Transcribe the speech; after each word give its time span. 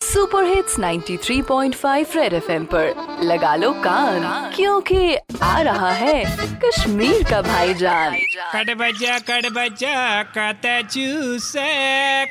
Super 0.00 0.44
hits 0.44 0.78
93.5 0.78 2.16
red 2.16 2.32
FM 2.32 2.64
पर। 2.64 3.18
लगा 3.22 3.54
लो 3.56 3.72
कान, 3.72 4.52
क्योंकि 4.56 5.16
आ 5.42 5.60
रहा 5.60 5.90
है 5.90 6.24
कश्मीर 6.64 7.22
का 7.22 7.42
भाईजान। 7.42 8.14
कट 8.54 8.70
बजा 8.76 9.18
बजा, 9.50 10.22
कत 10.22 10.88
चूसे 10.90 12.26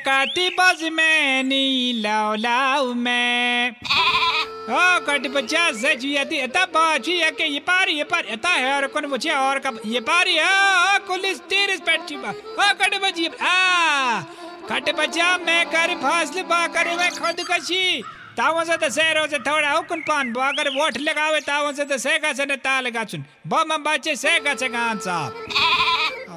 बज 0.50 0.88
में 0.92 1.42
नी 1.42 1.92
लाओ 1.96 2.34
लाओ 2.34 2.94
में। 2.94 3.70
ओ, 3.70 4.98
कट 5.00 5.28
बजा 5.28 5.70
सच 5.72 6.04
ये 6.04 6.24
ती 6.24 6.36
एता 6.36 6.64
बाची 6.64 7.18
है 7.18 7.30
के 7.30 7.44
ये 7.44 7.58
पारी 7.58 7.92
ये 7.92 8.04
पारी, 8.04 8.32
एता 8.32 8.48
है, 8.48 8.74
और 8.76 8.86
कौन 8.86 9.06
बचे 9.06 9.30
और 9.30 9.58
कब, 9.58 9.80
ये 9.86 10.00
पारी 10.00 10.34
है 10.34 10.98
कुलिस 10.98 11.40
तीर 11.40 11.78
पेट 11.86 12.16
ओ, 12.18 12.72
कट 12.82 13.00
बजी, 13.02 13.30
आ। 13.42 14.22
कट 14.68 14.94
बजा, 14.96 15.36
मैं 15.38 15.64
कर 15.66 15.94
फासले 15.96 16.42
बा 16.44 16.66
कर, 16.68 16.96
मैं 16.96 17.10
खुद 17.12 17.44
कशी। 17.50 18.02
तावों 18.36 18.64
से 18.64 18.76
तो 18.76 18.88
शहरों 18.90 19.26
से 19.26 19.38
थोड़ा 19.40 19.70
हुकुन 19.70 20.00
पान 20.02 20.32
बो, 20.32 20.40
अगर 20.42 20.68
वोट 20.70 20.98
लगावे 21.00 21.40
तावों 21.42 21.72
से 21.72 21.84
तो 21.84 21.98
सेगा 21.98 22.32
से 22.32 22.46
ने 22.46 22.56
ताल 22.58 22.88
गाचुन। 22.90 23.24
बम 23.46 23.76
बच्चे 23.84 24.16
सेगा 24.16 24.54
से 24.54 24.68
गान 24.68 24.98
साहब। 24.98 25.30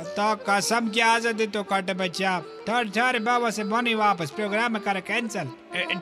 तो 0.09 0.27
कसम 0.45 0.87
की 0.89 0.99
आज़ादी 1.01 1.47
तो 1.47 1.63
कट 1.63 1.91
बच्चा 1.97 2.37
ठर 2.67 2.89
ठर 2.89 3.19
बाबा 3.19 3.49
से 3.49 3.63
बनी 3.65 3.93
वापस, 3.95 4.29
प्रोग्राम 4.31 4.77
कर 4.79 4.99
कैंसिल। 5.01 5.47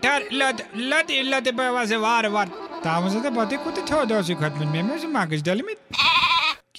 ठर 0.04 0.28
लद 0.34 0.64
लद 0.76 1.12
लद 1.26 1.48
बाबा 1.56 1.86
से 1.86 1.96
वार 1.98 2.28
वार। 2.30 2.48
तावों 2.84 3.10
से 3.10 3.22
तो 3.22 3.32
बातें 3.32 3.58
कुछ 3.60 3.76
ठो 3.90 4.04
दो 4.06 4.22
से 4.24 4.36
खत्म 4.36 4.68
में 4.68 4.82
मैं 4.84 5.00
से 5.00 5.08
मांगस 5.10 5.42
डल 5.44 5.62
में 5.62 5.76
क्या 5.76 6.17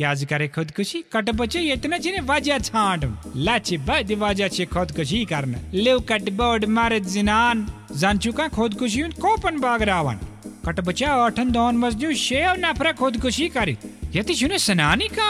आज 0.04 0.24
करे 0.24 0.48
खुदकुशी? 0.48 1.02
कट 1.12 1.30
बचे 1.30 1.60
इतना 1.72 1.98
जिने 1.98 2.20
वजह 2.20 2.58
छांट। 2.58 3.04
लाचे 3.36 3.76
बद 3.78 4.12
वजह 4.12 4.48
छे 4.48 4.64
खुदकुशी 4.64 5.24
करना। 5.24 5.58
लेव 5.74 6.00
कट 6.00 6.30
बोर्ड 6.30 6.64
मारे 6.64 7.00
जिनान। 7.00 7.66
जान 7.96 8.18
चुका 8.18 8.48
खुदकुशी 8.48 9.02
कोपन 9.02 9.58
बाग 9.60 9.82
रावण। 9.82 10.16
कट 10.66 10.80
बचा 10.80 11.12
अठन 11.24 11.50
दोन 11.50 11.76
मजदू 11.76 12.12
शेव 12.14 12.54
नफरा 12.58 12.92
खुदकुशी 12.92 13.48
करी। 13.48 13.76
यति 14.16 14.34
सुने 14.34 14.58
सनानी 14.58 15.08
का? 15.08 15.28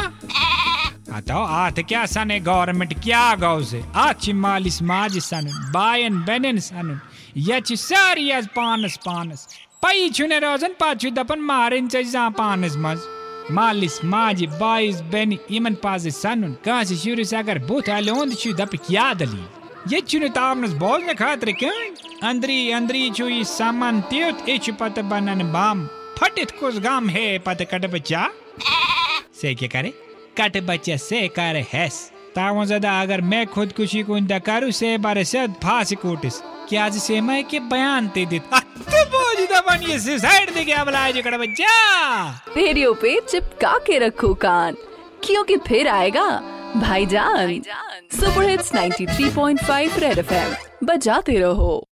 अतो 1.13 1.39
आत 1.39 1.81
क्या 1.81 2.07
सने 2.07 2.41
गवर्नमेंट 2.41 2.95
क्या 2.95 3.35
गौ 3.35 3.63
से 3.63 3.83
आची 3.97 4.33
मालिस 4.33 4.83
माज 4.83 5.19
सन, 5.19 5.47
बायन 5.75 6.21
बेनन 6.23 6.59
सन। 6.59 7.01
यच 7.37 7.73
सारी 7.73 8.31
आज 8.31 8.47
पानस 8.47 8.97
पानस। 8.97 9.49
पई 9.83 10.11
छुने 10.11 10.39
रोजन 10.39 10.75
पाछु 10.81 11.11
दपन 11.11 11.41
मारिन 11.41 11.89
जा 11.89 12.29
पानस 12.29 12.75
मज। 12.77 12.99
मालिस 13.51 14.05
माजी 14.05 14.47
इमन 15.57 15.75
पाजे 15.83 16.11
सनुन 16.11 16.53
कासी 16.65 16.97
शुरू 16.97 17.25
से 17.25 17.37
अगर 17.37 17.59
क्या 18.87 19.13
दली 19.21 19.45
ये 19.93 20.01
चुने 20.01 20.29
तामनस 20.29 20.73
बोल 20.83 21.03
ने 21.03 21.15
खातिर 21.15 21.53
क्यों 21.61 21.73
अंदरी 22.29 22.59
त्योत 24.11 24.49
इच 24.49 24.71
पत 24.81 24.99
बनन 25.11 25.53
बाम 25.53 25.87
फटित 26.19 26.51
कुछ 26.61 26.79
गाम 26.83 27.09
है 27.09 27.27
कट 27.65 27.87
बच्चा 27.91 28.29
से 29.41 29.55
कट 30.39 30.63
बच्चा 30.67 30.97
से 30.99 31.27
जदा 32.67 33.01
अगर 33.03 33.21
मैं 33.31 33.47
खुदकुशी 33.47 34.03
को 34.03 34.17
इंदा 34.17 34.39
करू 34.49 34.71
से 34.73 34.97
बारे 34.99 35.25
से 35.25 35.47
फांसी 35.63 35.95
कोटिस 36.05 36.41
क्या 36.69 36.89
से 36.91 37.21
के 37.51 37.61
बयान 37.73 38.09
ते 38.09 38.27
तो 39.47 39.61
पानी 39.61 39.99
साइड 39.99 40.55
दे 40.55 40.65
क्या 40.65 40.85
बुलाए 40.85 41.13
जो 41.13 41.23
कड़ा 41.23 41.39
बच्चा। 41.39 42.29
रेडियो 42.57 42.95
पे 42.95 43.21
चिपका 43.21 43.79
के 43.79 43.99
रखो 43.99 44.35
कान। 44.35 44.77
क्योंकि 45.25 45.57
फिर 45.57 45.89
आएगा? 45.89 46.29
भाईजान 46.77 47.61
सुपर 48.13 48.49
हिट्स 48.49 48.75
93.5 48.75 49.99
रेड 49.99 50.19
एफएम 50.19 50.55
बजाते 50.87 51.39
रहो। 51.39 51.85